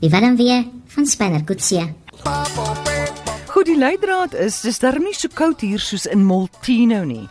[0.00, 1.94] Die warm weer van Spanner Kutsie.
[3.48, 7.24] Goed, die leidraad is dis darm nie so koud hier soos in Molteno nie.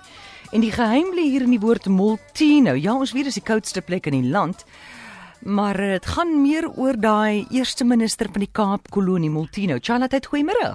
[0.50, 2.74] En die geheim lê hier in die woord Molteno.
[2.74, 4.66] Ja, ons weet dis die koudste plek in die land.
[5.46, 9.78] Maar dit gaan meer oor daai eerste minister van die Kaap kolonie Molteno.
[9.78, 10.74] Charlotte, goeiemôre.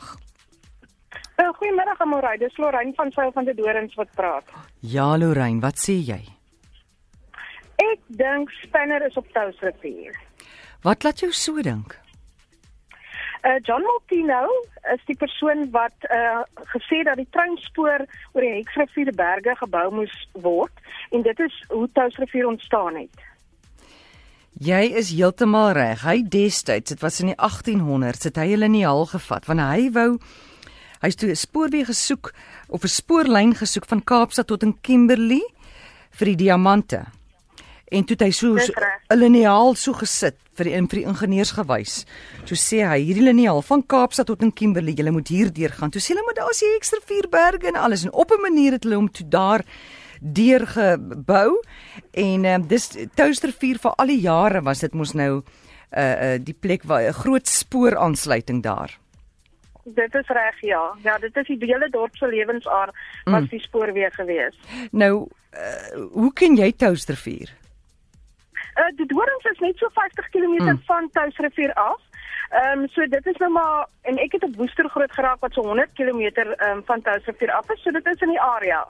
[1.41, 4.45] Uh, Goeiemôre Amorey, dis Lorraine van Sail van die Dorings wat praat.
[4.87, 6.23] Ja, Lorraine, wat sê jy?
[7.81, 10.17] Ek dink Spanner is op Touwsrivier.
[10.85, 11.97] Wat laat jou so dink?
[13.41, 14.43] Uh John Maltino
[14.93, 16.43] is die persoon wat uh
[16.75, 18.05] gesê dat die treinspoor
[18.35, 23.23] oor die Heksrivier berge gebou moes word en dit is hoe Touwsrivier ontstaan het.
[24.61, 26.03] Jy is heeltemal reg.
[26.05, 29.65] Hy destyds, dit was in die 1800s, het hy hulle in die hal gevat want
[29.65, 30.11] hy wou
[31.01, 32.35] hy's toe 'n spoorweë gesoek
[32.69, 35.41] of 'n spoorlyn gesoek van Kaapstad tot in Kimberley
[36.13, 37.07] vir die diamante.
[37.91, 38.55] En toe het hy so.
[38.55, 41.95] 'n liniaal so gesit vir die vir die ingenieurs gewys.
[42.47, 45.91] Toe sê hy hierdie liniaal van Kaapstad tot in Kimberley, jy moet hier deur gaan.
[45.91, 48.73] Toe sê hulle maar daar's die ekstra vier berge en alles en op 'n manier
[48.73, 49.65] het hulle hom toe daar
[50.21, 51.63] deur gebou
[52.13, 56.55] en um, dis Toustervier vir al die jare was dit mos nou uh, uh die
[56.55, 58.99] plek waar 'n groot spooraansluiting daar.
[59.85, 60.93] Dit is reg ja.
[61.03, 62.93] Ja, dit is die hele dorp se lewensaar
[63.25, 64.55] was die spoorweë gewees.
[64.93, 67.60] Nou uh, hoe ken jy Toustervier?
[68.91, 70.81] Uh die Dorings is net so 50 km Mm.
[70.87, 72.01] van Touwsrivier af.
[72.51, 75.53] Ehm um, so dit is nou maar en ek het op Woester groot geraak wat
[75.53, 78.87] so 100 km ehm um, van Touwsrivier af is, so dit is in die area.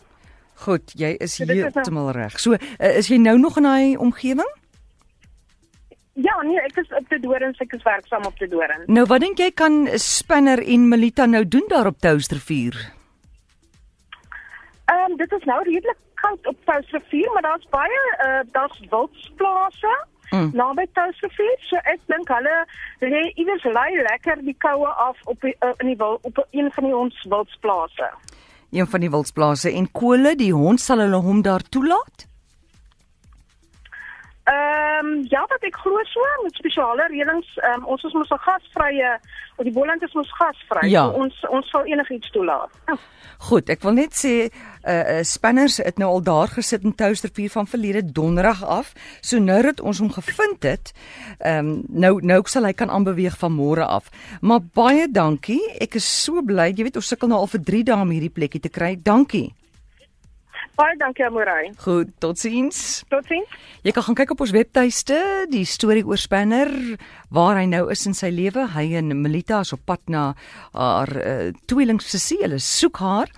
[0.55, 2.39] Goed, jy is So dit is nou- heeltemal reg.
[2.41, 4.51] So uh, is jy nou nog in daai omgewing?
[6.21, 8.87] Ja, nee, ek is op die Dorings, ek is werksaam op die Dorings.
[8.87, 12.75] Nou wat dink jy kan Spinner en Melita nou doen daar op Toustervier?
[14.91, 19.95] Ehm um, dit is nou redelik koud op Touwsrivier, maar daar's baie uh daar's wildsplase
[20.31, 20.51] Mm.
[20.55, 21.59] naby Touwsrivier.
[21.67, 22.57] So ek dink hulle
[23.03, 26.71] lê iewers lei lekker die koue af op die, uh, in die wil op een
[26.77, 28.11] van die ons wildsplase.
[28.71, 32.30] Een van die wildsplase en Kole, die hond sal hulle hom daar toelaat?
[35.61, 39.19] Wat ek glo so met spesiale reëlings, um, ons is mos 'n gasvrye,
[39.57, 40.89] of die Boland is mos gasvry.
[40.89, 41.05] Ja.
[41.05, 42.73] So ons ons sal enigiets toelaat.
[43.49, 47.51] Goed, ek wil net sê uh, uh Spinners het nou al daar gesit in Toustervier
[47.51, 48.93] van verlede donderdag af.
[49.21, 50.93] So nou dat ons hom gevind het,
[51.39, 54.11] ehm um, nou nou sal hy kan aanbeweeg van môre af.
[54.41, 55.61] Maar baie dankie.
[55.81, 56.73] Ek is so bly.
[56.73, 58.97] Jy weet ons sukkel nou al vir 3 dae om hierdie plekkie te kry.
[58.97, 59.60] Dankie.
[60.81, 61.75] Baie dankie Amorey.
[61.85, 63.03] Goed, totsiens.
[63.13, 63.57] Totsiens.
[63.85, 65.19] Jy kan gaan kyk op ons webtuiste,
[65.53, 66.71] die storie oor Spanner,
[67.29, 68.65] waar hy nou is in sy lewe.
[68.73, 70.31] Hy en Melita is op pad na
[70.73, 72.41] haar uh, tweelingsussie.
[72.47, 73.29] Hulle soek haar.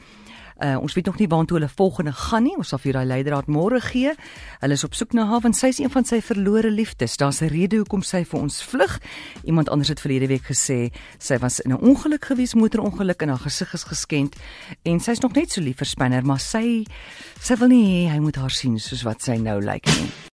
[0.62, 2.54] Uh, ons weet nog nie waartoe hulle volgende gaan nie.
[2.56, 4.12] Ons sal vir daai leidraad môre gee.
[4.60, 7.16] Hulle is op soek na haar want sy is een van sy verlore liefdes.
[7.18, 9.00] Daar's 'n rede hoekom sy vir ons vlug.
[9.44, 13.38] Iemand anders het verlede week gesê sy was in 'n ongeluk gewees, motorongeluk en haar
[13.38, 14.36] gesig is geskend
[14.82, 16.86] en sy's nog net so lief vir Spanner, maar sy
[17.40, 20.30] sy wil nie hy moet haar sien soos wat sy nou lyk nie.